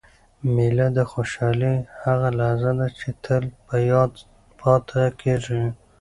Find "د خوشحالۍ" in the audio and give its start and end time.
0.97-1.75